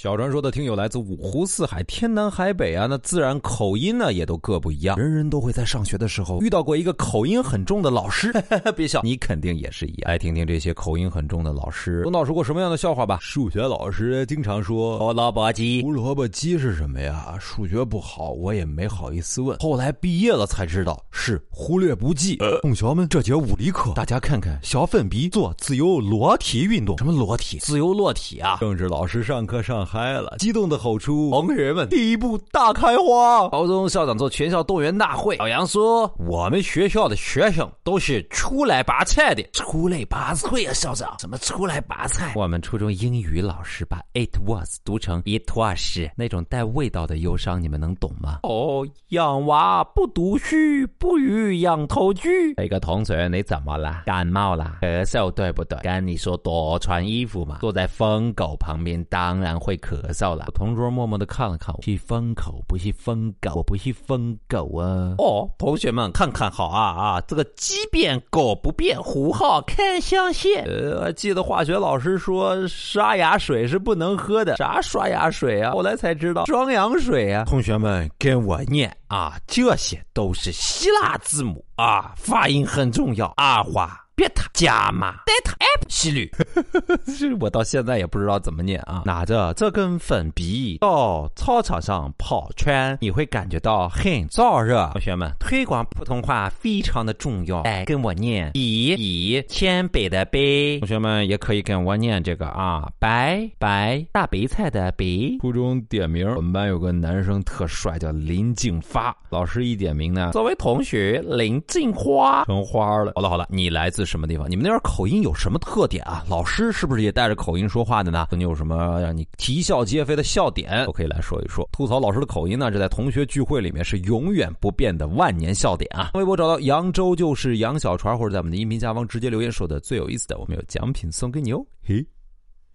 [0.00, 4.96] 小传说的听友来自五湖四海、天南海北啊，那自然口音呢也都各不一样。
[4.96, 8.32] 人人都会在上学的时候遇到过一个口音很重的老师，
[8.76, 10.08] 别笑，你肯定也是一样。
[10.08, 13.18] 来听听这些口音很重的老师都闹出过什么样的笑话吧。
[13.20, 17.36] 数学老师经常说胡萝卜鸡，胡萝卜鸡是什么呀？
[17.40, 19.58] 数学不好，我也没好意思问。
[19.58, 22.38] 后来毕业了才知道是忽略不计。
[22.62, 26.96] 同学们，这节物理课大家看看，小粉笔做自由裸体运动。
[26.98, 27.58] 什么裸体？
[27.58, 28.58] 自由落体啊！
[28.60, 41.18] 政治老师上课上嗨了，激动的吼出：“同学们，第一步大开花！”高中校长做全校动员大会，老杨说：“我们学校的学生都是出来拔菜的。”出类拔萃啊，校长？
[41.18, 42.34] 什么出来拔菜？
[42.36, 48.40] 我们初中英语老师把 “it was” 读成 “it was”，那种带味道的忧伤，你们能懂吗？
[48.42, 50.54] 哦，养娃不读书，
[50.98, 52.28] 不如养头猪。
[52.58, 54.02] 那个同学，你怎么了？
[54.04, 54.76] 感冒了？
[54.82, 55.78] 咳嗽对不对？
[55.82, 57.56] 跟你说多穿衣服嘛。
[57.62, 60.46] 坐在疯狗旁边，当然会咳嗽了。
[60.54, 65.14] 同桌默默的看了看我，是疯狗，不是疯狗，我不是疯狗啊。
[65.18, 70.64] 哦，同学们看看好啊啊，这个鸡变狗不变，胡号看象限。
[70.64, 75.72] 呃，记得化学老师说刷牙水是不能喝的，啥刷牙水啊？
[75.72, 77.44] 后来才知道双氧水啊。
[77.44, 83.32] 同学们跟我念啊，这些都是希腊字母啊，发音很重要。
[83.36, 84.07] 阿花。
[84.18, 86.28] 贝塔、伽马、德塔、艾西律，
[87.16, 89.02] 这我到现在也不知道怎么念啊。
[89.06, 94.90] 拿着这根粉笔到操场上跑圈，你会感觉到很燥热。
[94.92, 97.62] 同学们，推广普通话非常的重要。
[97.62, 100.80] 来跟我念：笔笔铅笔的笔。
[100.80, 105.04] 同学们也可以跟我念这个啊，白白大白菜的白。
[105.40, 109.16] 初中点名，我们班有个男生特帅，叫林静发。
[109.30, 113.12] 老师一点名呢，作为同学林静花成花了。
[113.14, 114.07] 好了好了，你来自。
[114.08, 114.50] 什么地方？
[114.50, 116.24] 你们那边口音有什么特点啊？
[116.28, 118.26] 老师是不是也带着口音说话的呢？
[118.32, 120.86] 你有什么让你啼笑皆非的笑点？
[120.86, 121.68] 都可以来说一说。
[121.70, 122.70] 吐槽老师的口音呢？
[122.70, 126.10] 这在同学聚会里面是永远不变的万年笑点啊！
[126.14, 131.64] 微博找到扬州就是杨小船，或者在我们的音频下方直接留言说的最有意思的，我们有奖品送给你哦！
[131.84, 132.04] 嘿，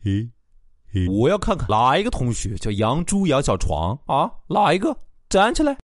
[0.04, 0.30] 嘿，
[0.92, 1.08] 嘿！
[1.10, 4.32] 我要看看哪一个同学叫杨猪杨小床啊？
[4.48, 4.96] 哪一个
[5.30, 5.76] 站起来？